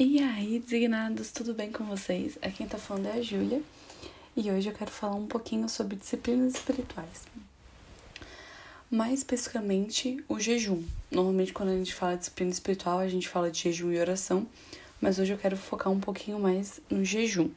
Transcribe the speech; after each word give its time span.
E 0.00 0.22
aí, 0.22 0.60
designados, 0.60 1.32
tudo 1.32 1.52
bem 1.52 1.72
com 1.72 1.82
vocês? 1.82 2.38
Aqui 2.40 2.58
quem 2.58 2.68
tá 2.68 2.78
falando 2.78 3.06
é 3.06 3.14
a 3.14 3.20
Júlia 3.20 3.60
e 4.36 4.48
hoje 4.48 4.68
eu 4.68 4.72
quero 4.72 4.92
falar 4.92 5.16
um 5.16 5.26
pouquinho 5.26 5.68
sobre 5.68 5.96
disciplinas 5.96 6.54
espirituais. 6.54 7.24
Mais 8.88 9.18
especificamente, 9.18 10.22
o 10.28 10.38
jejum. 10.38 10.84
Normalmente, 11.10 11.52
quando 11.52 11.70
a 11.70 11.76
gente 11.76 11.92
fala 11.92 12.12
de 12.12 12.20
disciplina 12.20 12.52
espiritual, 12.52 13.00
a 13.00 13.08
gente 13.08 13.28
fala 13.28 13.50
de 13.50 13.58
jejum 13.58 13.90
e 13.90 13.98
oração, 13.98 14.46
mas 15.00 15.18
hoje 15.18 15.32
eu 15.32 15.38
quero 15.38 15.56
focar 15.56 15.92
um 15.92 15.98
pouquinho 15.98 16.38
mais 16.38 16.80
no 16.88 17.04
jejum. 17.04 17.50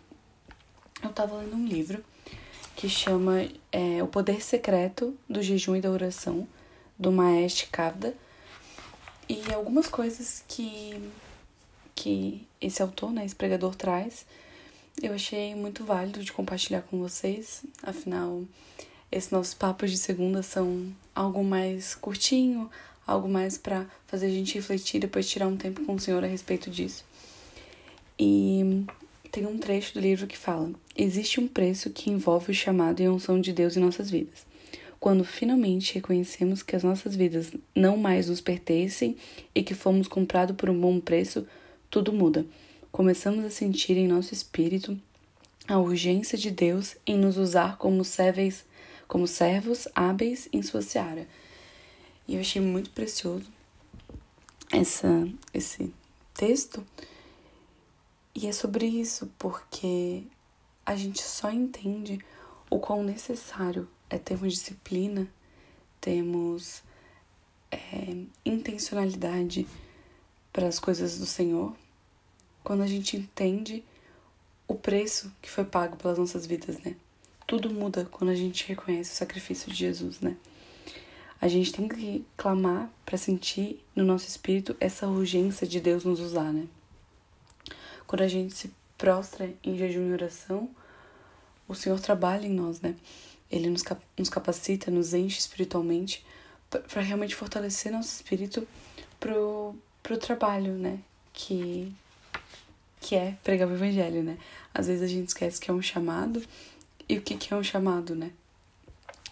Eu 1.03 1.11
tava 1.11 1.37
lendo 1.37 1.55
um 1.55 1.67
livro 1.67 2.03
que 2.75 2.89
chama 2.89 3.47
é, 3.71 4.01
O 4.01 4.07
Poder 4.07 4.41
Secreto 4.41 5.15
do 5.29 5.43
Jejum 5.43 5.75
e 5.75 5.81
da 5.81 5.91
Oração, 5.91 6.47
do 6.97 7.11
Maestro 7.11 7.67
Kavda, 7.71 8.15
e 9.29 9.53
algumas 9.53 9.85
coisas 9.85 10.43
que 10.47 10.99
que 12.01 12.47
esse 12.59 12.81
autor, 12.81 13.11
né, 13.11 13.23
esse 13.23 13.35
pregador 13.35 13.75
traz, 13.75 14.25
eu 15.03 15.13
achei 15.13 15.53
muito 15.53 15.85
válido 15.85 16.23
de 16.23 16.33
compartilhar 16.33 16.81
com 16.81 16.97
vocês. 16.97 17.63
Afinal, 17.83 18.41
esses 19.11 19.29
nossos 19.29 19.53
papos 19.53 19.91
de 19.91 19.99
segunda 19.99 20.41
são 20.41 20.91
algo 21.13 21.43
mais 21.43 21.93
curtinho, 21.93 22.67
algo 23.05 23.29
mais 23.29 23.55
para 23.55 23.85
fazer 24.07 24.25
a 24.25 24.29
gente 24.29 24.55
refletir 24.55 24.97
e 24.97 25.01
depois 25.01 25.29
tirar 25.29 25.47
um 25.47 25.55
tempo 25.55 25.85
com 25.85 25.93
o 25.93 25.99
Senhor 25.99 26.23
a 26.23 26.27
respeito 26.27 26.71
disso. 26.71 27.05
E 28.17 28.83
tem 29.31 29.45
um 29.45 29.59
trecho 29.59 29.93
do 29.93 29.99
livro 29.99 30.25
que 30.25 30.37
fala: 30.37 30.71
Existe 30.97 31.39
um 31.39 31.47
preço 31.47 31.91
que 31.91 32.09
envolve 32.09 32.51
o 32.51 32.55
chamado 32.55 32.99
e 32.99 33.05
a 33.05 33.11
unção 33.11 33.39
de 33.39 33.53
Deus 33.53 33.77
em 33.77 33.79
nossas 33.79 34.09
vidas. 34.09 34.43
Quando 34.99 35.23
finalmente 35.23 35.93
reconhecemos 35.93 36.63
que 36.63 36.75
as 36.75 36.83
nossas 36.83 37.15
vidas 37.15 37.51
não 37.75 37.95
mais 37.95 38.27
nos 38.27 38.41
pertencem 38.41 39.15
e 39.53 39.61
que 39.61 39.75
fomos 39.75 40.07
comprados 40.07 40.55
por 40.55 40.67
um 40.67 40.79
bom 40.79 40.99
preço, 40.99 41.45
tudo 41.91 42.13
muda. 42.13 42.45
Começamos 42.89 43.43
a 43.43 43.49
sentir 43.49 43.97
em 43.97 44.07
nosso 44.07 44.33
espírito 44.33 44.97
a 45.67 45.77
urgência 45.77 46.37
de 46.37 46.49
Deus 46.49 46.95
em 47.05 47.17
nos 47.17 47.37
usar 47.37 47.77
como 47.77 48.05
servos, 48.05 48.63
como 49.09 49.27
servos 49.27 49.89
hábeis 49.93 50.47
em 50.53 50.63
sua 50.63 50.81
seara. 50.81 51.27
E 52.25 52.35
eu 52.35 52.39
achei 52.39 52.61
muito 52.61 52.91
precioso 52.91 53.45
essa, 54.71 55.27
esse 55.53 55.93
texto. 56.33 56.81
E 58.33 58.47
é 58.47 58.53
sobre 58.53 58.85
isso, 58.85 59.29
porque 59.37 60.23
a 60.85 60.95
gente 60.95 61.21
só 61.21 61.51
entende 61.51 62.19
o 62.69 62.79
quão 62.79 63.03
necessário 63.03 63.85
é 64.09 64.17
termos 64.17 64.53
disciplina, 64.53 65.27
temos 65.99 66.83
é, 67.69 68.15
intencionalidade 68.45 69.67
para 70.53 70.67
as 70.67 70.79
coisas 70.79 71.17
do 71.17 71.25
Senhor, 71.25 71.73
quando 72.63 72.81
a 72.81 72.87
gente 72.87 73.17
entende 73.17 73.83
o 74.67 74.75
preço 74.75 75.31
que 75.41 75.49
foi 75.49 75.65
pago 75.65 75.97
pelas 75.97 76.17
nossas 76.17 76.45
vidas, 76.45 76.79
né? 76.79 76.95
Tudo 77.45 77.69
muda 77.69 78.07
quando 78.09 78.29
a 78.29 78.35
gente 78.35 78.67
reconhece 78.67 79.11
o 79.11 79.15
sacrifício 79.15 79.71
de 79.71 79.77
Jesus, 79.77 80.21
né? 80.21 80.37
A 81.41 81.47
gente 81.47 81.73
tem 81.73 81.87
que 81.87 82.25
clamar 82.37 82.89
para 83.05 83.17
sentir 83.17 83.83
no 83.95 84.03
nosso 84.03 84.27
espírito 84.27 84.75
essa 84.79 85.07
urgência 85.07 85.67
de 85.67 85.81
Deus 85.81 86.05
nos 86.05 86.19
usar, 86.19 86.53
né? 86.53 86.67
Quando 88.05 88.21
a 88.21 88.27
gente 88.27 88.53
se 88.53 88.71
prostra 88.97 89.51
em 89.63 89.77
jejum 89.77 90.09
e 90.09 90.13
oração, 90.13 90.69
o 91.67 91.73
Senhor 91.73 91.99
trabalha 91.99 92.45
em 92.45 92.53
nós, 92.53 92.79
né? 92.79 92.95
Ele 93.49 93.69
nos, 93.69 93.81
cap 93.81 94.01
nos 94.17 94.29
capacita, 94.29 94.91
nos 94.91 95.13
enche 95.13 95.39
espiritualmente 95.39 96.23
para 96.69 97.01
realmente 97.01 97.35
fortalecer 97.35 97.91
nosso 97.91 98.13
espírito 98.15 98.65
pro, 99.19 99.75
pro 100.03 100.17
trabalho, 100.17 100.73
né? 100.73 100.99
Que 101.33 101.93
que 103.01 103.15
é 103.15 103.35
pregar 103.43 103.67
o 103.67 103.73
evangelho, 103.73 104.23
né? 104.23 104.37
Às 104.73 104.87
vezes 104.87 105.01
a 105.01 105.07
gente 105.07 105.27
esquece 105.27 105.59
que 105.59 105.69
é 105.69 105.73
um 105.73 105.81
chamado. 105.81 106.41
E 107.09 107.17
o 107.17 107.21
que, 107.21 107.35
que 107.35 107.53
é 107.53 107.57
um 107.57 107.63
chamado, 107.63 108.15
né? 108.15 108.31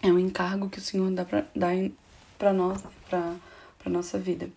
É 0.02 0.08
um 0.08 0.18
encargo 0.18 0.68
que 0.68 0.78
o 0.78 0.82
Senhor 0.82 1.10
dá 1.12 1.24
pra, 1.24 1.46
dá 1.54 1.68
pra 2.36 2.52
nós, 2.52 2.82
pra, 3.08 3.36
pra 3.78 3.90
nossa 3.90 4.18
vida. 4.18 4.50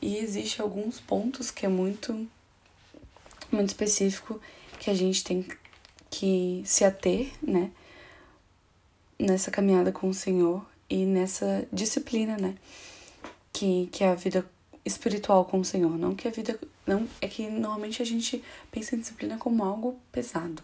E 0.00 0.18
existe 0.18 0.60
alguns 0.60 1.00
pontos 1.00 1.50
que 1.50 1.64
é 1.64 1.68
muito, 1.68 2.28
muito 3.50 3.68
específico 3.68 4.40
que 4.78 4.90
a 4.90 4.94
gente 4.94 5.24
tem 5.24 5.46
que 6.10 6.62
se 6.66 6.84
ater, 6.84 7.32
né? 7.40 7.70
Nessa 9.18 9.50
caminhada 9.50 9.90
com 9.90 10.08
o 10.08 10.14
Senhor 10.14 10.64
e 10.90 11.06
nessa 11.06 11.66
disciplina, 11.72 12.36
né? 12.36 12.56
Que, 13.52 13.88
que 13.90 14.04
é 14.04 14.08
a 14.08 14.14
vida 14.14 14.44
espiritual 14.84 15.44
com 15.44 15.60
o 15.60 15.64
Senhor, 15.64 15.96
não 15.96 16.14
que 16.14 16.26
a 16.26 16.30
vida 16.30 16.58
não 16.86 17.08
é 17.20 17.28
que 17.28 17.48
normalmente 17.48 18.02
a 18.02 18.04
gente 18.04 18.42
pensa 18.70 18.96
em 18.96 19.00
disciplina 19.00 19.38
como 19.38 19.64
algo 19.64 19.98
pesado, 20.10 20.62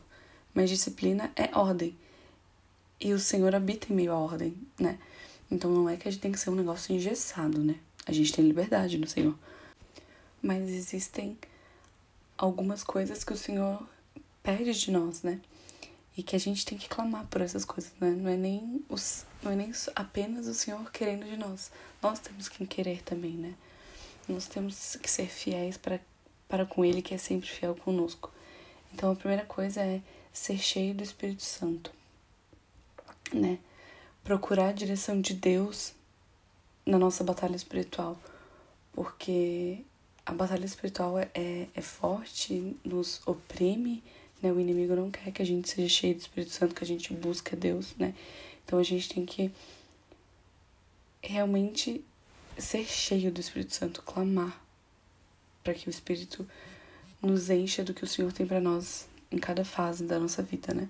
mas 0.52 0.68
disciplina 0.68 1.30
é 1.36 1.56
ordem. 1.56 1.96
E 3.00 3.12
o 3.12 3.18
Senhor 3.18 3.54
habita 3.54 3.92
em 3.92 3.96
meio 3.96 4.12
à 4.12 4.18
ordem, 4.18 4.56
né? 4.78 4.98
Então 5.50 5.70
não 5.70 5.88
é 5.88 5.96
que 5.96 6.08
a 6.08 6.10
gente 6.10 6.20
tem 6.20 6.32
que 6.32 6.40
ser 6.40 6.50
um 6.50 6.56
negócio 6.56 6.94
engessado, 6.94 7.58
né? 7.60 7.76
A 8.04 8.12
gente 8.12 8.32
tem 8.32 8.44
liberdade 8.44 8.98
no 8.98 9.06
Senhor. 9.06 9.38
Mas 10.42 10.68
existem 10.68 11.38
algumas 12.36 12.82
coisas 12.82 13.22
que 13.22 13.32
o 13.32 13.36
Senhor 13.36 13.86
pede 14.42 14.72
de 14.72 14.90
nós, 14.90 15.22
né? 15.22 15.40
E 16.16 16.22
que 16.22 16.34
a 16.34 16.40
gente 16.40 16.66
tem 16.66 16.76
que 16.76 16.88
clamar 16.88 17.26
por 17.26 17.40
essas 17.40 17.64
coisas, 17.64 17.92
né? 18.00 18.10
Não 18.10 18.28
é 18.28 18.36
nem, 18.36 18.84
os, 18.88 19.24
não 19.42 19.52
é 19.52 19.56
nem 19.56 19.72
apenas 19.94 20.48
o 20.48 20.54
Senhor 20.54 20.90
querendo 20.90 21.24
de 21.24 21.36
nós. 21.36 21.70
Nós 22.02 22.18
temos 22.18 22.48
que 22.48 22.66
querer 22.66 23.02
também, 23.02 23.32
né? 23.32 23.54
Nós 24.28 24.46
temos 24.46 24.96
que 24.96 25.10
ser 25.10 25.26
fiéis 25.26 25.76
para, 25.76 26.00
para 26.48 26.66
com 26.66 26.84
Ele, 26.84 27.00
que 27.00 27.14
é 27.14 27.18
sempre 27.18 27.48
fiel 27.48 27.74
conosco. 27.74 28.30
Então, 28.92 29.12
a 29.12 29.16
primeira 29.16 29.44
coisa 29.44 29.80
é 29.80 30.00
ser 30.32 30.58
cheio 30.58 30.94
do 30.94 31.02
Espírito 31.02 31.42
Santo, 31.42 31.92
né? 33.32 33.58
Procurar 34.22 34.68
a 34.68 34.72
direção 34.72 35.20
de 35.20 35.34
Deus 35.34 35.92
na 36.84 36.98
nossa 36.98 37.24
batalha 37.24 37.56
espiritual, 37.56 38.18
porque 38.92 39.84
a 40.24 40.32
batalha 40.32 40.64
espiritual 40.64 41.18
é, 41.18 41.30
é, 41.34 41.66
é 41.74 41.80
forte, 41.80 42.76
nos 42.84 43.20
oprime, 43.26 44.02
né? 44.42 44.52
O 44.52 44.60
inimigo 44.60 44.94
não 44.94 45.10
quer 45.10 45.32
que 45.32 45.42
a 45.42 45.46
gente 45.46 45.68
seja 45.68 45.88
cheio 45.88 46.14
do 46.14 46.20
Espírito 46.20 46.52
Santo, 46.52 46.74
que 46.74 46.84
a 46.84 46.86
gente 46.86 47.12
busque 47.12 47.56
Deus, 47.56 47.94
né? 47.96 48.14
Então 48.64 48.78
a 48.78 48.82
gente 48.82 49.08
tem 49.08 49.24
que 49.24 49.50
realmente 51.22 52.04
ser 52.58 52.84
cheio 52.84 53.30
do 53.30 53.40
Espírito 53.40 53.74
Santo, 53.74 54.02
clamar 54.02 54.60
para 55.62 55.74
que 55.74 55.88
o 55.88 55.90
Espírito 55.90 56.46
nos 57.22 57.50
encha 57.50 57.84
do 57.84 57.94
que 57.94 58.04
o 58.04 58.06
Senhor 58.06 58.32
tem 58.32 58.46
para 58.46 58.60
nós 58.60 59.08
em 59.30 59.38
cada 59.38 59.64
fase 59.64 60.04
da 60.04 60.18
nossa 60.18 60.42
vida, 60.42 60.72
né? 60.72 60.88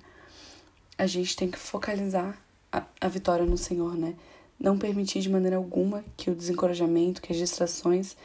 A 0.97 1.07
gente 1.07 1.37
tem 1.37 1.51
que 1.51 1.59
focalizar 1.59 2.41
a, 2.73 2.85
a 3.01 3.09
vitória 3.09 3.45
no 3.45 3.57
Senhor, 3.57 3.97
né? 3.97 4.15
Não 4.59 4.79
permitir 4.79 5.21
de 5.21 5.29
maneira 5.29 5.57
alguma 5.57 6.05
que 6.17 6.31
o 6.31 6.35
desencorajamento, 6.35 7.23
que 7.23 7.33
as 7.33 7.39
distrações 7.39 8.17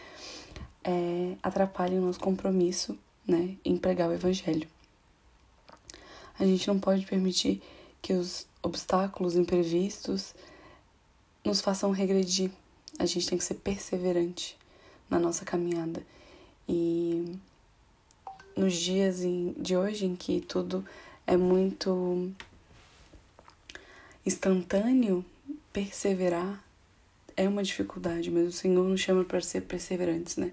é, 0.84 1.36
atrapalhem 1.42 2.00
o 2.00 2.02
nosso 2.02 2.20
compromisso, 2.20 2.98
né, 3.26 3.56
em 3.64 3.78
pregar 3.78 4.10
o 4.10 4.14
Evangelho. 4.14 4.68
A 6.38 6.46
gente 6.46 6.68
não 6.68 6.80
pode 6.80 7.06
permitir 7.06 7.62
que 8.02 8.14
os 8.14 8.46
obstáculos 8.62 9.36
imprevistos 9.36 10.34
nos 11.46 11.62
façam 11.62 11.92
regredir 11.92 12.52
a 13.00 13.06
gente 13.06 13.28
tem 13.28 13.38
que 13.38 13.44
ser 13.44 13.56
perseverante 13.56 14.58
na 15.10 15.20
nossa 15.20 15.46
caminhada. 15.46 16.06
E 16.68 17.38
nos 18.56 18.74
dias 18.74 19.22
de 19.58 19.76
hoje 19.76 20.06
em 20.06 20.16
que 20.16 20.42
tudo 20.42 20.86
é 21.26 21.36
muito 21.36 22.32
instantâneo, 24.26 25.26
perseverar 25.72 26.64
é 27.36 27.48
uma 27.48 27.64
dificuldade, 27.64 28.30
mas 28.30 28.48
o 28.48 28.52
Senhor 28.52 28.88
nos 28.88 29.02
chama 29.02 29.24
para 29.24 29.42
ser 29.42 29.62
perseverantes, 29.62 30.38
né? 30.38 30.52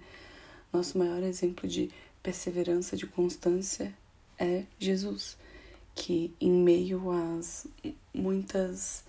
Nosso 0.73 0.99
maior 0.99 1.23
exemplo 1.23 1.69
de 1.69 1.91
perseverança, 2.23 2.97
de 2.97 3.07
constância 3.07 3.95
é 4.39 4.65
Jesus, 4.79 5.37
que 5.95 6.33
em 6.41 6.51
meio 6.51 7.11
às 7.11 7.67
muitas 8.15 9.05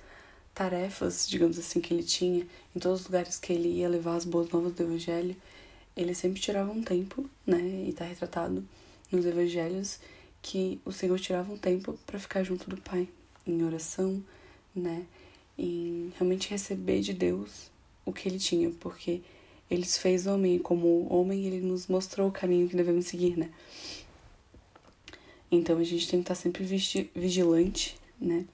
tarefas, 0.61 1.27
digamos 1.27 1.57
assim, 1.57 1.81
que 1.81 1.91
ele 1.91 2.03
tinha, 2.03 2.45
em 2.75 2.79
todos 2.79 3.01
os 3.01 3.05
lugares 3.07 3.39
que 3.39 3.51
ele 3.51 3.67
ia 3.67 3.89
levar 3.89 4.15
as 4.15 4.25
boas 4.25 4.47
novas 4.51 4.73
do 4.73 4.83
Evangelho, 4.83 5.35
ele 5.97 6.13
sempre 6.13 6.39
tirava 6.39 6.71
um 6.71 6.83
tempo, 6.83 7.27
né? 7.47 7.59
E 7.59 7.89
está 7.89 8.05
retratado 8.05 8.63
nos 9.11 9.25
Evangelhos 9.25 9.99
que 10.39 10.79
o 10.85 10.91
Senhor 10.91 11.19
tirava 11.19 11.51
um 11.51 11.57
tempo 11.57 11.97
para 12.05 12.19
ficar 12.19 12.43
junto 12.43 12.69
do 12.69 12.77
Pai, 12.77 13.09
em 13.47 13.63
oração, 13.63 14.23
né? 14.75 15.07
Em 15.57 16.13
realmente 16.15 16.51
receber 16.51 17.01
de 17.01 17.13
Deus 17.13 17.71
o 18.05 18.13
que 18.13 18.29
ele 18.29 18.37
tinha, 18.37 18.69
porque 18.79 19.21
ele 19.67 19.85
se 19.85 19.99
fez 19.99 20.27
homem, 20.27 20.57
e 20.57 20.59
como 20.59 21.11
homem 21.11 21.43
ele 21.47 21.61
nos 21.61 21.87
mostrou 21.87 22.27
o 22.27 22.31
caminho 22.31 22.69
que 22.69 22.75
devemos 22.75 23.07
seguir, 23.07 23.35
né? 23.35 23.49
Então 25.51 25.79
a 25.79 25.83
gente 25.83 26.07
tem 26.07 26.19
que 26.19 26.31
estar 26.31 26.35
sempre 26.35 26.63
vigilante, 27.15 27.97
né? 28.19 28.45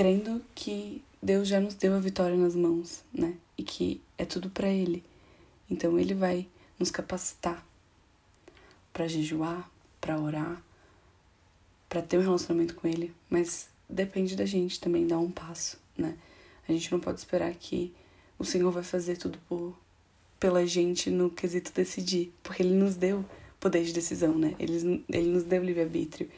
Crendo 0.00 0.40
que 0.54 1.04
Deus 1.22 1.46
já 1.46 1.60
nos 1.60 1.74
deu 1.74 1.94
a 1.94 1.98
vitória 1.98 2.34
nas 2.34 2.54
mãos, 2.54 3.04
né? 3.12 3.34
E 3.58 3.62
que 3.62 4.00
é 4.16 4.24
tudo 4.24 4.48
para 4.48 4.66
Ele. 4.66 5.04
Então 5.70 5.98
Ele 5.98 6.14
vai 6.14 6.48
nos 6.78 6.90
capacitar 6.90 7.62
para 8.94 9.06
jejuar, 9.06 9.70
para 10.00 10.18
orar, 10.18 10.64
para 11.86 12.00
ter 12.00 12.16
um 12.16 12.22
relacionamento 12.22 12.76
com 12.76 12.88
Ele, 12.88 13.14
mas 13.28 13.68
depende 13.86 14.34
da 14.34 14.46
gente 14.46 14.80
também 14.80 15.06
dar 15.06 15.18
um 15.18 15.30
passo, 15.30 15.78
né? 15.98 16.16
A 16.66 16.72
gente 16.72 16.90
não 16.90 16.98
pode 16.98 17.18
esperar 17.18 17.52
que 17.52 17.92
o 18.38 18.44
Senhor 18.44 18.72
vai 18.72 18.82
fazer 18.82 19.18
tudo 19.18 19.38
por, 19.46 19.78
pela 20.38 20.66
gente 20.66 21.10
no 21.10 21.28
quesito 21.28 21.74
decidir, 21.74 22.32
porque 22.42 22.62
Ele 22.62 22.72
nos 22.72 22.96
deu 22.96 23.22
poder 23.60 23.84
de 23.84 23.92
decisão, 23.92 24.38
né? 24.38 24.56
Ele, 24.58 25.04
ele 25.10 25.28
nos 25.28 25.44
deu 25.44 25.62
livre-arbítrio. 25.62 26.30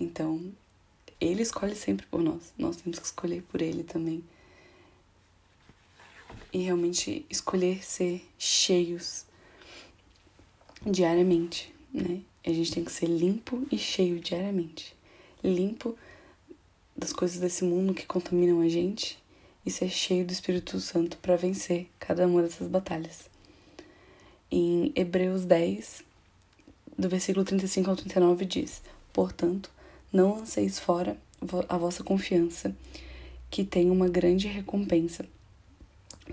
Então, 0.00 0.52
Ele 1.24 1.42
escolhe 1.42 1.74
sempre 1.74 2.06
por 2.06 2.22
nós. 2.22 2.52
Nós 2.58 2.76
temos 2.76 2.98
que 2.98 3.06
escolher 3.06 3.42
por 3.42 3.62
Ele 3.62 3.82
também. 3.82 4.22
E 6.52 6.58
realmente 6.58 7.24
escolher 7.30 7.84
ser 7.84 8.22
cheios 8.38 9.24
diariamente, 10.84 11.74
né? 11.92 12.20
A 12.46 12.52
gente 12.52 12.72
tem 12.72 12.84
que 12.84 12.92
ser 12.92 13.06
limpo 13.06 13.66
e 13.72 13.78
cheio 13.78 14.20
diariamente. 14.20 14.94
Limpo 15.42 15.96
das 16.94 17.12
coisas 17.12 17.40
desse 17.40 17.64
mundo 17.64 17.94
que 17.94 18.06
contaminam 18.06 18.60
a 18.60 18.68
gente 18.68 19.18
e 19.64 19.70
ser 19.70 19.88
cheio 19.88 20.26
do 20.26 20.32
Espírito 20.32 20.78
Santo 20.78 21.16
para 21.18 21.36
vencer 21.36 21.88
cada 21.98 22.26
uma 22.26 22.42
dessas 22.42 22.68
batalhas. 22.68 23.30
Em 24.50 24.92
Hebreus 24.94 25.44
10, 25.46 26.04
do 26.98 27.08
versículo 27.08 27.44
35 27.44 27.90
ao 27.90 27.96
39 27.96 28.44
diz: 28.44 28.82
Portanto, 29.12 29.70
não 30.14 30.36
lanceis 30.36 30.78
fora 30.78 31.16
a 31.68 31.76
vossa 31.76 32.04
confiança, 32.04 32.74
que 33.50 33.64
tem 33.64 33.90
uma 33.90 34.08
grande 34.08 34.46
recompensa, 34.46 35.26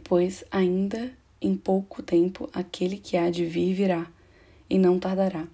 pois 0.04 0.44
ainda 0.52 1.12
em 1.42 1.58
pouco 1.58 2.04
tempo 2.04 2.48
aquele 2.54 2.98
que 2.98 3.18
há 3.18 3.32
de 3.32 3.44
vir 3.44 3.74
virá, 3.74 4.08
e 4.70 4.78
não 4.78 5.00
tardará. 5.00 5.48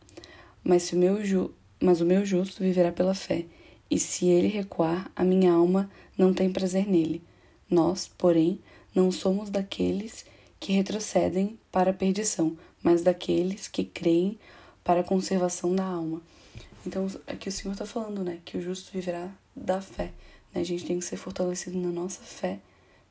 Mas, 0.62 0.84
se 0.84 0.96
o 0.96 1.00
meu 1.00 1.26
ju 1.26 1.52
mas 1.80 2.02
o 2.02 2.06
meu 2.06 2.26
justo 2.26 2.64
viverá 2.64 2.92
pela 2.92 3.14
fé, 3.14 3.46
e 3.90 3.98
se 3.98 4.26
ele 4.26 4.48
recuar, 4.48 5.10
a 5.16 5.24
minha 5.24 5.54
alma 5.54 5.90
não 6.18 6.34
tem 6.34 6.52
prazer 6.52 6.88
nele. 6.88 7.22
Nós, 7.70 8.12
porém, 8.18 8.60
não 8.94 9.12
somos 9.12 9.50
daqueles 9.50 10.26
que 10.60 10.74
retrocedem 10.74 11.58
para 11.72 11.92
a 11.92 11.94
perdição, 11.94 12.58
mas 12.84 13.04
daqueles 13.04 13.68
que 13.68 13.86
creem 13.86 14.38
para 14.84 15.02
a 15.02 15.04
conservação 15.04 15.74
da 15.74 15.86
alma. 15.86 16.22
Então, 16.88 17.06
aqui 17.28 17.50
o 17.50 17.52
Senhor 17.52 17.74
está 17.74 17.86
falando, 17.86 18.24
né, 18.24 18.40
que 18.46 18.58
o 18.58 18.62
justo 18.62 18.92
viverá 18.94 19.30
da 19.54 19.82
fé. 19.82 20.14
Né? 20.54 20.62
A 20.62 20.64
gente 20.64 20.86
tem 20.86 20.98
que 20.98 21.06
ser 21.06 21.18
fortalecido 21.18 21.78
na 21.78 21.90
nossa 21.90 22.22
fé 22.22 22.60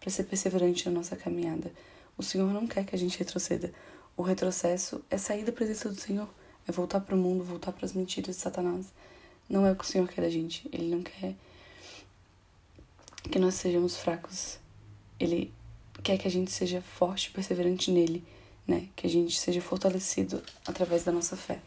para 0.01 0.11
ser 0.11 0.25
perseverante 0.25 0.87
na 0.87 0.93
nossa 0.93 1.15
caminhada. 1.15 1.71
O 2.17 2.23
Senhor 2.23 2.51
não 2.53 2.67
quer 2.67 2.85
que 2.87 2.95
a 2.97 2.99
gente 2.99 3.19
retroceda. 3.19 3.73
O 4.17 4.23
retrocesso 4.23 5.05
é 5.11 5.19
sair 5.19 5.45
da 5.45 5.53
presença 5.53 5.91
do 5.91 6.01
Senhor, 6.01 6.29
é 6.67 6.73
voltar 6.73 7.01
para 7.01 7.15
o 7.15 7.19
mundo, 7.19 7.45
voltar 7.45 7.71
para 7.71 7.85
as 7.85 7.93
mentiras 7.93 8.37
de 8.37 8.41
Satanás. 8.41 8.87
Não 9.49 9.67
é 9.67 9.73
o 9.73 9.77
que 9.77 9.85
o 9.85 9.87
Senhor 9.87 10.09
quer 10.09 10.23
da 10.23 10.31
gente. 10.31 10.67
Ele 10.73 10.89
não 10.89 11.03
quer 11.03 11.35
que 13.31 13.39
nós 13.39 13.55
sejamos 13.55 13.97
fracos. 13.97 14.59
Ele 15.21 15.53
quer 16.03 16.17
que 16.17 16.27
a 16.27 16.31
gente 16.31 16.51
seja 16.51 16.81
forte 16.81 17.27
e 17.27 17.31
perseverante 17.31 17.91
nele 17.91 18.25
né? 18.67 18.89
Que 18.97 19.07
a 19.07 19.11
gente 19.11 19.39
seja 19.39 19.61
fortalecido 19.61 20.43
através 20.67 21.05
da 21.05 21.13
nossa 21.13 21.37
fé. 21.37 21.61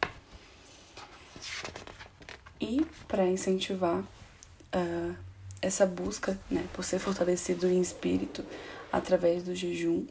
E 2.60 2.86
para 3.08 3.26
incentivar 3.26 4.00
uh, 4.02 5.16
essa 5.62 5.86
busca, 5.86 6.40
né, 6.50 6.66
por 6.74 6.84
ser 6.84 7.00
fortalecido 7.00 7.68
em 7.68 7.80
espírito 7.80 8.46
através 8.92 9.44
do 9.44 9.56
jejum, 9.56 10.06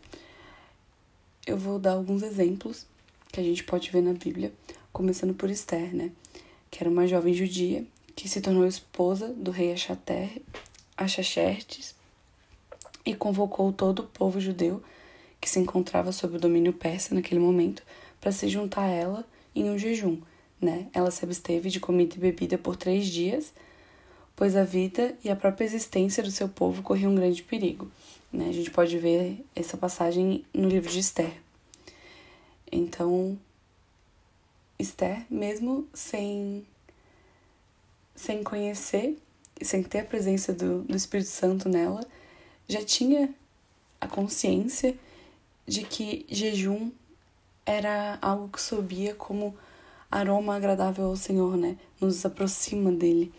eu 1.47 1.57
vou 1.57 1.79
dar 1.79 1.93
alguns 1.93 2.23
exemplos 2.23 2.87
que 3.33 3.41
a 3.41 3.43
gente 3.43 3.65
pode 3.65 3.91
ver 3.91 4.03
na 4.03 4.13
Bíblia, 4.13 4.53
começando 4.93 5.35
por 5.35 5.51
Esther, 5.51 5.95
né, 5.95 6.11
que 6.71 6.83
era 6.83 6.91
uma 6.91 7.07
jovem 7.07 7.35
judia 7.35 7.85
que 8.15 8.29
se 8.29 8.41
tornou 8.41 8.67
esposa 8.67 9.29
do 9.29 9.51
rei 9.51 9.75
Achaxerxes 10.97 11.95
e 13.07 13.15
convocou 13.15 13.73
todo 13.73 14.01
o 14.01 14.07
povo 14.07 14.41
judeu 14.41 14.83
que 15.41 15.49
se 15.49 15.61
encontrava 15.61 16.11
sob 16.13 16.37
o 16.37 16.41
domínio 16.41 16.73
persa 16.73 17.15
naquele 17.15 17.41
momento, 17.41 17.83
para 18.21 18.33
se 18.33 18.49
juntar 18.49 18.83
a 18.83 18.91
ela 18.91 19.25
em 19.55 19.71
um 19.71 19.79
jejum. 19.79 20.21
Né? 20.61 20.89
Ela 20.93 21.11
se 21.11 21.25
absteve 21.25 21.71
de 21.71 21.81
comida 21.81 22.17
e 22.17 22.19
bebida 22.19 22.59
por 22.59 22.77
três 22.77 23.07
dias, 23.07 23.53
pois 24.35 24.57
a 24.57 24.65
vida 24.65 25.17
e 25.25 25.31
a 25.31 25.37
própria 25.37 25.65
existência 25.65 26.23
do 26.23 26.31
seu 26.31 26.49
povo 26.49 26.83
corriam 26.83 27.13
um 27.13 27.15
grande 27.15 27.43
perigo. 27.43 27.91
Né? 28.33 28.49
A 28.49 28.53
gente 28.53 28.71
pode 28.71 28.97
ver 28.99 29.45
essa 29.55 29.77
passagem 29.77 30.45
no 30.53 30.69
livro 30.69 30.91
de 30.91 30.99
Esther. 30.99 31.33
Então, 32.71 33.39
Esther, 34.79 35.25
mesmo 35.31 35.89
sem, 35.95 36.67
sem 38.15 38.43
conhecer, 38.43 39.17
sem 39.63 39.83
ter 39.83 40.01
a 40.01 40.05
presença 40.05 40.53
do, 40.53 40.83
do 40.83 40.97
Espírito 40.97 41.31
Santo 41.31 41.69
nela, 41.69 42.07
já 42.69 42.85
tinha 42.85 43.35
a 44.01 44.07
consciência 44.07 44.97
de 45.67 45.83
que 45.83 46.25
jejum 46.29 46.91
era 47.67 48.19
algo 48.23 48.49
que 48.49 48.61
subia 48.61 49.15
como 49.15 49.57
aroma 50.11 50.57
agradável 50.57 51.07
ao 51.07 51.17
Senhor, 51.17 51.57
né? 51.57 51.77
Nos 52.01 52.25
aproxima 52.25 52.91
dele. 52.91 53.33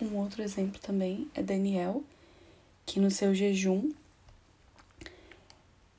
Um 0.00 0.16
outro 0.16 0.42
exemplo 0.42 0.80
também 0.80 1.28
é 1.34 1.42
Daniel, 1.42 2.02
que 2.84 3.00
no 3.00 3.10
seu 3.10 3.34
jejum 3.34 3.90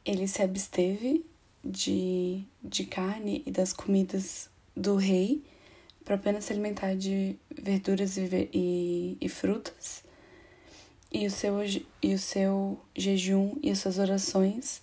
ele 0.06 0.28
se 0.28 0.42
absteve 0.42 1.26
de, 1.64 2.44
de 2.64 2.86
carne 2.86 3.42
e 3.46 3.52
das 3.52 3.74
comidas 3.74 4.50
do 4.76 4.96
rei 4.96 5.42
para 6.04 6.16
apenas 6.16 6.46
se 6.46 6.54
alimentar 6.54 6.96
de 6.96 7.36
verduras 7.50 8.18
e, 8.18 8.50
e, 8.54 9.18
e 9.20 9.28
frutas 9.28 10.04
e 11.12 11.26
o 11.26 11.32
seu, 11.32 11.56
e 12.04 12.14
o 12.14 12.20
seu 12.20 12.80
jejum 12.96 13.56
e 13.64 13.72
as 13.72 13.80
suas 13.80 13.98
orações 13.98 14.82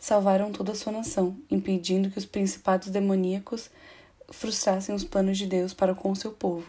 salvaram 0.00 0.50
toda 0.50 0.72
a 0.72 0.74
sua 0.74 0.92
nação, 0.92 1.36
impedindo 1.50 2.10
que 2.10 2.18
os 2.18 2.24
principados 2.24 2.88
demoníacos 2.88 3.70
frustrassem 4.30 4.94
os 4.94 5.04
planos 5.04 5.36
de 5.36 5.46
Deus 5.46 5.74
para 5.74 5.94
com 5.94 6.10
o 6.10 6.16
seu 6.16 6.32
povo. 6.32 6.66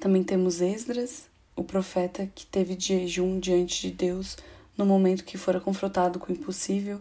Também 0.00 0.24
temos 0.24 0.60
Esdras, 0.60 1.26
o 1.54 1.62
profeta 1.62 2.28
que 2.34 2.44
teve 2.44 2.74
de 2.74 2.86
jejum 2.88 3.38
diante 3.38 3.80
de 3.80 3.90
Deus 3.92 4.36
no 4.76 4.84
momento 4.84 5.24
que 5.24 5.38
fora 5.38 5.60
confrontado 5.60 6.18
com 6.18 6.32
o 6.32 6.34
impossível. 6.34 7.00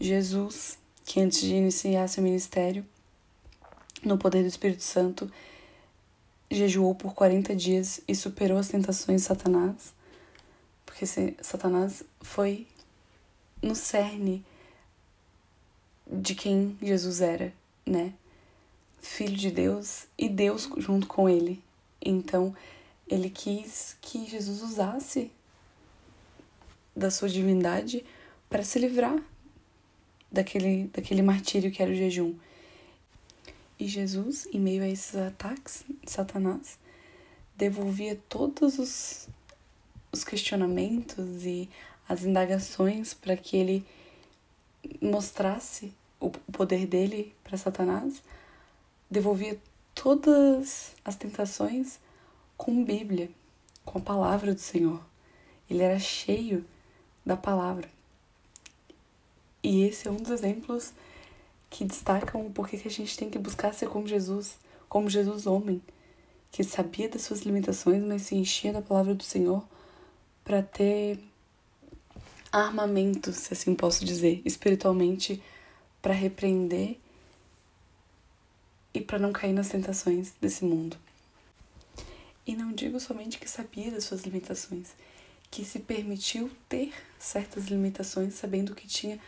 Jesus, 0.00 0.78
que 1.04 1.20
antes 1.20 1.40
de 1.40 1.54
iniciar 1.54 2.08
seu 2.08 2.22
ministério, 2.22 2.84
no 4.04 4.18
poder 4.18 4.42
do 4.42 4.48
Espírito 4.48 4.82
Santo, 4.82 5.30
jejuou 6.50 6.94
por 6.94 7.14
40 7.14 7.56
dias 7.56 8.00
e 8.06 8.14
superou 8.14 8.58
as 8.58 8.68
tentações 8.68 9.22
de 9.22 9.26
Satanás, 9.26 9.94
porque 10.84 11.06
Satanás 11.40 12.04
foi 12.20 12.66
no 13.62 13.74
cerne 13.74 14.44
de 16.06 16.34
quem 16.34 16.76
Jesus 16.80 17.20
era, 17.20 17.52
né? 17.84 18.12
Filho 19.00 19.36
de 19.36 19.50
Deus 19.50 20.06
e 20.16 20.28
Deus 20.28 20.68
junto 20.78 21.06
com 21.06 21.28
ele. 21.28 21.62
Então, 22.00 22.54
ele 23.08 23.30
quis 23.30 23.96
que 24.00 24.26
Jesus 24.28 24.62
usasse 24.62 25.30
da 26.94 27.10
sua 27.10 27.28
divindade 27.28 28.04
para 28.48 28.62
se 28.62 28.78
livrar 28.78 29.20
daquele, 30.30 30.88
daquele 30.88 31.22
martírio 31.22 31.70
que 31.70 31.82
era 31.82 31.90
o 31.90 31.94
jejum. 31.94 32.34
E 33.78 33.86
Jesus, 33.86 34.48
em 34.52 34.58
meio 34.58 34.82
a 34.82 34.88
esses 34.88 35.14
ataques 35.14 35.84
de 36.02 36.10
Satanás, 36.10 36.78
devolvia 37.56 38.18
todos 38.28 38.78
os, 38.78 39.28
os 40.10 40.24
questionamentos 40.24 41.44
e 41.44 41.68
as 42.08 42.24
indagações 42.24 43.14
para 43.14 43.36
que 43.36 43.56
ele 43.56 43.86
mostrasse 45.00 45.92
o 46.20 46.30
poder 46.30 46.86
dele 46.86 47.34
para 47.42 47.58
Satanás, 47.58 48.22
devolvia 49.10 49.58
todas 49.94 50.94
as 51.04 51.16
tentações 51.16 51.98
com 52.56 52.84
Bíblia, 52.84 53.30
com 53.84 53.98
a 53.98 54.02
palavra 54.02 54.54
do 54.54 54.60
Senhor. 54.60 55.02
Ele 55.68 55.82
era 55.82 55.98
cheio 55.98 56.64
da 57.24 57.36
palavra. 57.36 57.88
E 59.62 59.82
esse 59.82 60.06
é 60.06 60.10
um 60.10 60.16
dos 60.16 60.30
exemplos 60.30 60.92
que 61.68 61.84
destacam 61.84 62.46
o 62.46 62.50
porquê 62.50 62.78
que 62.78 62.88
a 62.88 62.90
gente 62.90 63.16
tem 63.16 63.28
que 63.28 63.38
buscar 63.38 63.74
ser 63.74 63.88
como 63.88 64.06
Jesus, 64.06 64.56
como 64.88 65.10
Jesus 65.10 65.46
homem, 65.46 65.82
que 66.52 66.62
sabia 66.62 67.08
das 67.08 67.22
suas 67.22 67.40
limitações, 67.42 68.02
mas 68.02 68.22
se 68.22 68.36
enchia 68.36 68.72
da 68.72 68.80
palavra 68.80 69.14
do 69.14 69.24
Senhor 69.24 69.66
para 70.44 70.62
ter 70.62 71.18
armamento, 72.60 73.32
se 73.32 73.52
assim 73.52 73.74
posso 73.74 74.04
dizer, 74.04 74.40
espiritualmente 74.44 75.42
para 76.00 76.14
repreender 76.14 76.98
e 78.94 79.00
para 79.00 79.18
não 79.18 79.32
cair 79.32 79.52
nas 79.52 79.68
tentações 79.68 80.32
desse 80.40 80.64
mundo. 80.64 80.96
E 82.46 82.54
não 82.54 82.72
digo 82.72 82.98
somente 83.00 83.38
que 83.38 83.50
sabia 83.50 83.90
das 83.90 84.04
suas 84.04 84.22
limitações, 84.22 84.94
que 85.50 85.64
se 85.64 85.80
permitiu 85.80 86.50
ter 86.68 86.94
certas 87.18 87.66
limitações, 87.66 88.34
sabendo 88.34 88.74
que 88.74 88.86
tinha 88.86 89.20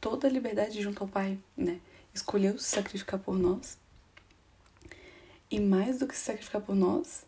toda 0.00 0.26
a 0.26 0.30
liberdade 0.30 0.80
junto 0.80 1.02
ao 1.02 1.08
Pai, 1.08 1.38
né? 1.56 1.80
Escolheu 2.14 2.58
se 2.58 2.64
sacrificar 2.64 3.20
por 3.20 3.38
nós. 3.38 3.76
E 5.50 5.58
mais 5.60 5.98
do 5.98 6.06
que 6.06 6.16
se 6.16 6.24
sacrificar 6.24 6.62
por 6.62 6.76
nós, 6.76 7.24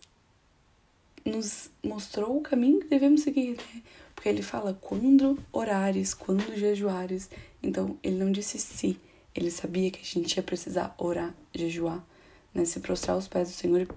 nos 1.24 1.70
mostrou 1.82 2.38
o 2.38 2.42
caminho 2.42 2.80
que 2.80 2.86
devemos 2.86 3.22
seguir, 3.22 3.56
né? 3.56 3.82
Porque 4.22 4.28
ele 4.28 4.42
fala 4.42 4.72
quando 4.80 5.36
orares, 5.50 6.14
quando 6.14 6.56
jejuares. 6.56 7.28
Então, 7.60 7.98
ele 8.04 8.14
não 8.14 8.30
disse 8.30 8.56
se, 8.56 8.96
ele 9.34 9.50
sabia 9.50 9.90
que 9.90 9.98
a 10.00 10.04
gente 10.04 10.36
ia 10.36 10.42
precisar 10.44 10.94
orar, 10.96 11.34
jejuar, 11.52 12.06
né? 12.54 12.64
Se 12.64 12.78
prostrar 12.78 13.16
aos 13.16 13.26
pés 13.26 13.48
do 13.48 13.54
Senhor 13.54 13.88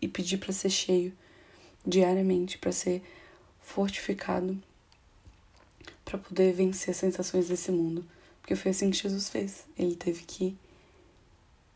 e 0.00 0.08
pedir 0.08 0.38
para 0.38 0.50
ser 0.50 0.70
cheio 0.70 1.12
diariamente, 1.86 2.56
para 2.56 2.72
ser 2.72 3.02
fortificado, 3.60 4.58
para 6.06 6.16
poder 6.16 6.54
vencer 6.54 6.92
as 6.92 6.96
sensações 6.96 7.48
desse 7.48 7.70
mundo. 7.70 8.02
Porque 8.40 8.56
foi 8.56 8.70
assim 8.70 8.90
que 8.90 8.96
Jesus 8.96 9.28
fez. 9.28 9.66
Ele 9.78 9.94
teve 9.94 10.24
que 10.24 10.56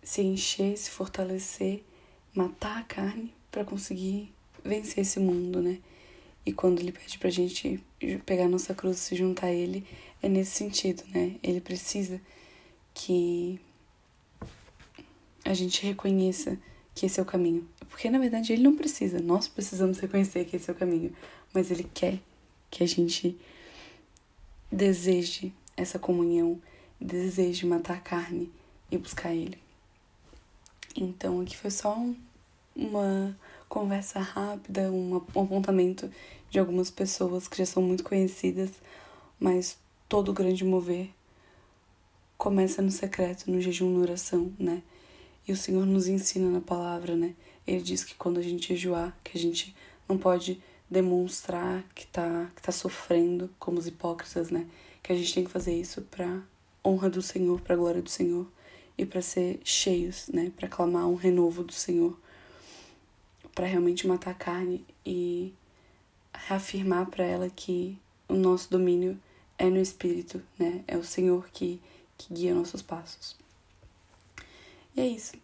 se 0.03 0.23
encher, 0.23 0.79
se 0.79 0.89
fortalecer, 0.89 1.85
matar 2.35 2.79
a 2.79 2.85
carne 2.85 3.35
para 3.51 3.63
conseguir 3.63 4.33
vencer 4.65 5.01
esse 5.03 5.21
mundo, 5.21 5.61
né? 5.61 5.81
E 6.47 6.53
quando 6.53 6.81
ele 6.81 6.93
pede 6.93 7.19
pra 7.19 7.31
gente 7.31 7.83
pegar 8.27 8.49
nossa 8.49 8.75
cruz 8.75 8.99
e 8.99 9.01
se 9.01 9.17
juntar 9.17 9.47
a 9.47 9.53
ele, 9.53 9.87
é 10.23 10.29
nesse 10.29 10.53
sentido, 10.53 11.03
né? 11.09 11.37
Ele 11.43 11.61
precisa 11.61 12.21
que 12.93 13.59
a 15.45 15.55
gente 15.55 15.85
reconheça 15.85 16.59
que 16.95 17.07
esse 17.07 17.19
é 17.19 17.23
o 17.23 17.27
caminho. 17.27 17.69
Porque 17.89 18.09
na 18.11 18.19
verdade 18.19 18.53
ele 18.53 18.63
não 18.63 18.77
precisa, 18.77 19.21
nós 19.21 19.49
precisamos 19.49 19.99
reconhecer 19.99 20.45
que 20.45 20.57
esse 20.57 20.71
é 20.71 20.73
o 20.73 20.77
caminho, 20.77 21.15
mas 21.53 21.71
ele 21.71 21.85
quer 21.95 22.21
que 22.71 22.83
a 22.83 22.87
gente 22.87 23.37
deseje 24.71 25.53
essa 25.77 25.99
comunhão, 25.99 26.61
deseje 27.01 27.67
matar 27.67 27.97
a 27.97 28.01
carne 28.01 28.51
e 28.91 28.99
buscar 28.99 29.35
ele. 29.35 29.59
Então 30.97 31.41
aqui 31.41 31.57
foi 31.57 31.71
só 31.71 31.97
um, 31.97 32.17
uma 32.75 33.37
conversa 33.69 34.21
rápida, 34.21 34.91
um 34.91 35.17
apontamento 35.17 36.11
de 36.51 36.59
algumas 36.59 36.91
pessoas 36.91 37.49
que 37.49 37.59
já 37.59 37.67
são 37.67 37.83
muito 37.83 38.05
conhecidas, 38.05 38.71
mas 39.39 39.77
todo 40.09 40.33
grande 40.33 40.65
mover 40.65 41.11
começa 42.37 42.83
no 42.83 42.91
secreto, 42.91 43.51
no 43.51 43.61
jejum, 43.61 43.91
na 43.93 44.01
oração, 44.03 44.53
né? 44.59 44.83
E 45.47 45.53
o 45.53 45.57
Senhor 45.57 45.85
nos 45.85 46.09
ensina 46.09 46.51
na 46.51 46.61
palavra, 46.61 47.17
né? 47.17 47.35
Ele 47.67 47.83
diz 47.83 48.05
que 48.05 48.15
quando 48.15 48.39
a 48.39 48.43
gente 48.43 48.69
jejuar, 48.69 49.17
que 49.23 49.37
a 49.37 49.41
gente 49.41 49.75
não 50.09 50.19
pode 50.19 50.61
demonstrar 50.91 51.83
que 51.95 52.07
tá, 52.07 52.51
que 52.55 52.63
tá 52.63 52.73
sofrendo, 52.73 53.51
como 53.59 53.79
os 53.79 53.87
hipócritas, 53.87 54.51
né? 54.51 54.67
Que 55.03 55.13
a 55.13 55.17
gente 55.17 55.35
tem 55.35 55.45
que 55.45 55.51
fazer 55.51 55.75
isso 55.75 56.03
pra 56.03 56.43
honra 56.85 57.09
do 57.09 57.23
Senhor, 57.23 57.61
pra 57.61 57.77
glória 57.77 58.03
do 58.03 58.11
Senhor 58.11 58.47
e 58.97 59.05
para 59.05 59.23
ser 59.23 59.61
cheios, 59.65 60.29
né? 60.29 60.53
Para 60.57 60.69
clamar 60.69 61.09
um 61.09 61.15
renovo 61.15 61.65
do 61.65 61.73
Senhor, 61.73 62.19
para 63.55 63.67
realmente 63.67 64.07
matar 64.07 64.33
a 64.33 64.35
carne 64.35 64.85
e 65.05 65.55
reafirmar 66.33 67.07
para 67.07 67.25
ela 67.25 67.49
que 67.49 67.99
o 68.29 68.35
nosso 68.35 68.71
domínio 68.71 69.19
é 69.57 69.67
no 69.67 69.81
Espírito, 69.81 70.43
né? 70.59 70.83
É 70.87 70.97
o 70.97 71.05
Senhor 71.05 71.49
que, 71.53 71.81
que 72.19 72.35
guia 72.35 72.55
nossos 72.55 72.83
passos. 72.83 73.37
E 74.97 75.01
é 75.01 75.07
isso. 75.07 75.35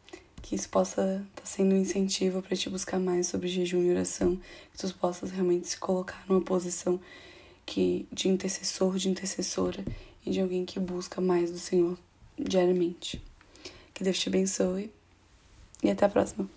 Que 0.43 0.55
isso 0.55 0.69
possa 0.69 1.03
estar 1.03 1.43
tá 1.43 1.45
sendo 1.45 1.75
um 1.75 1.79
incentivo 1.79 2.43
para 2.43 2.57
te 2.57 2.69
buscar 2.69 2.99
mais 2.99 3.27
sobre 3.27 3.49
jejum 3.49 3.83
e 3.83 3.91
oração, 3.91 4.37
que 4.73 4.79
tu 4.79 4.95
possas 4.95 5.31
realmente 5.31 5.69
se 5.69 5.79
colocar 5.79 6.25
numa 6.29 6.41
posição 6.41 7.01
que 7.67 8.09
de 8.11 8.29
intercessor, 8.29 8.97
de 8.97 9.09
intercessora 9.09 9.85
e 10.25 10.31
de 10.31 10.41
alguém 10.41 10.65
que 10.65 10.81
busca 10.81 11.21
mais 11.21 11.51
do 11.51 11.59
Senhor 11.59 11.97
diariamente. 12.39 13.23
Que 13.95 14.03
Deus 14.03 14.19
te 14.19 14.29
abençoe 14.29 14.91
e 15.83 15.91
até 15.91 16.07
a 16.07 16.09
próxima. 16.09 16.49